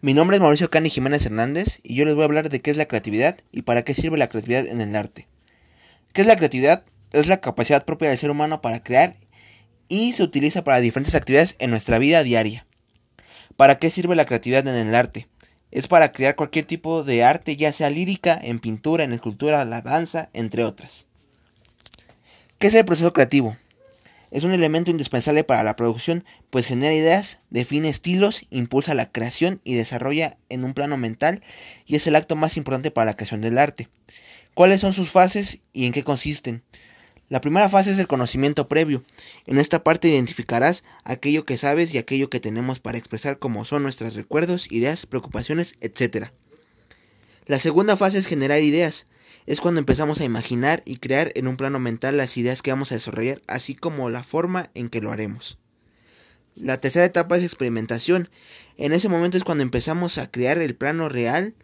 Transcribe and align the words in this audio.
Mi 0.00 0.14
nombre 0.14 0.36
es 0.36 0.40
Mauricio 0.40 0.70
Cani 0.70 0.90
Jiménez 0.90 1.26
Hernández 1.26 1.80
y 1.82 1.96
yo 1.96 2.04
les 2.04 2.14
voy 2.14 2.22
a 2.22 2.26
hablar 2.26 2.50
de 2.50 2.60
qué 2.60 2.70
es 2.70 2.76
la 2.76 2.86
creatividad 2.86 3.38
y 3.50 3.62
para 3.62 3.82
qué 3.82 3.94
sirve 3.94 4.16
la 4.16 4.28
creatividad 4.28 4.64
en 4.64 4.80
el 4.80 4.94
arte. 4.94 5.26
¿Qué 6.12 6.20
es 6.20 6.26
la 6.28 6.36
creatividad? 6.36 6.84
Es 7.10 7.26
la 7.26 7.40
capacidad 7.40 7.84
propia 7.84 8.08
del 8.08 8.16
ser 8.16 8.30
humano 8.30 8.60
para 8.60 8.80
crear 8.80 9.16
y 9.88 10.12
se 10.12 10.22
utiliza 10.22 10.62
para 10.62 10.78
diferentes 10.78 11.16
actividades 11.16 11.56
en 11.58 11.70
nuestra 11.70 11.98
vida 11.98 12.22
diaria. 12.22 12.64
¿Para 13.56 13.80
qué 13.80 13.90
sirve 13.90 14.14
la 14.14 14.24
creatividad 14.24 14.68
en 14.68 14.88
el 14.88 14.94
arte? 14.94 15.26
Es 15.72 15.88
para 15.88 16.12
crear 16.12 16.36
cualquier 16.36 16.64
tipo 16.64 17.02
de 17.02 17.24
arte, 17.24 17.56
ya 17.56 17.72
sea 17.72 17.90
lírica, 17.90 18.38
en 18.40 18.60
pintura, 18.60 19.02
en 19.02 19.12
escultura, 19.12 19.64
la 19.64 19.82
danza, 19.82 20.30
entre 20.32 20.62
otras. 20.62 21.06
¿Qué 22.60 22.68
es 22.68 22.74
el 22.74 22.84
proceso 22.84 23.12
creativo? 23.12 23.56
Es 24.30 24.44
un 24.44 24.52
elemento 24.52 24.90
indispensable 24.90 25.42
para 25.44 25.62
la 25.62 25.76
producción, 25.76 26.24
pues 26.50 26.66
genera 26.66 26.94
ideas, 26.94 27.40
define 27.50 27.88
estilos, 27.88 28.46
impulsa 28.50 28.94
la 28.94 29.10
creación 29.10 29.60
y 29.64 29.74
desarrolla 29.74 30.36
en 30.48 30.64
un 30.64 30.74
plano 30.74 30.96
mental 30.98 31.42
y 31.86 31.96
es 31.96 32.06
el 32.06 32.16
acto 32.16 32.36
más 32.36 32.56
importante 32.56 32.90
para 32.90 33.06
la 33.06 33.16
creación 33.16 33.40
del 33.40 33.58
arte. 33.58 33.88
¿Cuáles 34.54 34.80
son 34.80 34.92
sus 34.92 35.10
fases 35.10 35.60
y 35.72 35.86
en 35.86 35.92
qué 35.92 36.04
consisten? 36.04 36.62
La 37.28 37.40
primera 37.40 37.68
fase 37.68 37.90
es 37.90 37.98
el 37.98 38.06
conocimiento 38.06 38.68
previo. 38.68 39.04
En 39.46 39.58
esta 39.58 39.84
parte 39.84 40.08
identificarás 40.08 40.82
aquello 41.04 41.44
que 41.44 41.58
sabes 41.58 41.92
y 41.92 41.98
aquello 41.98 42.30
que 42.30 42.40
tenemos 42.40 42.80
para 42.80 42.96
expresar 42.96 43.38
como 43.38 43.64
son 43.64 43.82
nuestros 43.82 44.14
recuerdos, 44.14 44.70
ideas, 44.72 45.04
preocupaciones, 45.04 45.74
etc. 45.80 46.32
La 47.48 47.58
segunda 47.58 47.96
fase 47.96 48.18
es 48.18 48.26
generar 48.26 48.62
ideas 48.62 49.06
es 49.48 49.62
cuando 49.62 49.80
empezamos 49.80 50.20
a 50.20 50.24
imaginar 50.24 50.82
y 50.84 50.98
crear 50.98 51.32
en 51.34 51.48
un 51.48 51.56
plano 51.56 51.78
mental 51.78 52.18
las 52.18 52.36
ideas 52.36 52.60
que 52.60 52.70
vamos 52.70 52.92
a 52.92 52.96
desarrollar, 52.96 53.40
así 53.46 53.74
como 53.74 54.10
la 54.10 54.22
forma 54.22 54.68
en 54.74 54.90
que 54.90 55.00
lo 55.00 55.10
haremos. 55.10 55.56
La 56.54 56.82
tercera 56.82 57.06
etapa 57.06 57.38
es 57.38 57.44
experimentación. 57.44 58.28
En 58.76 58.92
ese 58.92 59.08
momento 59.08 59.38
es 59.38 59.44
cuando 59.44 59.62
empezamos 59.62 60.18
a 60.18 60.30
crear 60.30 60.58
el 60.58 60.74
plano 60.74 61.08
real, 61.08 61.54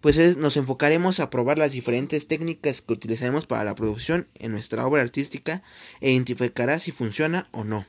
pues 0.00 0.36
nos 0.36 0.56
enfocaremos 0.56 1.20
a 1.20 1.30
probar 1.30 1.58
las 1.58 1.70
diferentes 1.70 2.26
técnicas 2.26 2.82
que 2.82 2.92
utilizaremos 2.92 3.46
para 3.46 3.62
la 3.62 3.76
producción 3.76 4.26
en 4.40 4.50
nuestra 4.50 4.84
obra 4.84 5.02
artística 5.02 5.62
e 6.00 6.10
identificará 6.10 6.80
si 6.80 6.90
funciona 6.90 7.46
o 7.52 7.62
no. 7.62 7.86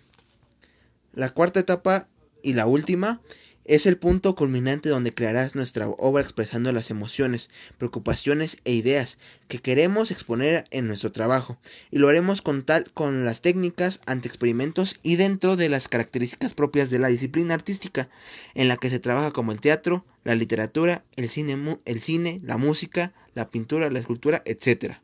La 1.12 1.30
cuarta 1.30 1.60
etapa 1.60 2.08
y 2.44 2.54
la 2.54 2.68
última 2.68 3.20
es 3.66 3.86
el 3.86 3.98
punto 3.98 4.36
culminante 4.36 4.90
donde 4.90 5.14
crearás 5.14 5.56
nuestra 5.56 5.88
obra 5.88 6.22
expresando 6.22 6.72
las 6.72 6.90
emociones, 6.90 7.50
preocupaciones 7.78 8.58
e 8.66 8.74
ideas 8.74 9.18
que 9.48 9.60
queremos 9.60 10.12
exponer 10.12 10.66
en 10.72 10.88
nuestro 10.88 11.12
trabajo, 11.12 11.58
y 11.92 12.00
lo 12.00 12.08
haremos 12.10 12.42
con 12.42 12.64
tal 12.64 12.92
con 12.94 13.26
las 13.26 13.42
técnicas 13.42 14.00
ante 14.06 14.28
experimentos 14.28 15.00
y 15.04 15.16
dentro 15.16 15.56
de 15.56 15.70
las 15.70 15.88
características 15.88 16.54
propias 16.54 16.90
de 16.90 17.00
la 17.00 17.08
disciplina 17.08 17.54
artística, 17.54 18.10
en 18.54 18.68
la 18.68 18.78
que 18.78 18.90
se 18.90 19.00
trabaja 19.00 19.32
como 19.32 19.52
el 19.52 19.62
teatro, 19.62 20.06
la 20.24 20.36
literatura, 20.36 21.04
el 21.16 21.30
cine, 21.30 21.78
el 21.86 22.02
cine 22.02 22.40
la 22.44 22.58
música, 22.58 23.14
la 23.34 23.50
pintura, 23.50 23.90
la 23.90 24.00
escultura, 24.00 24.42
etc. 24.46 24.96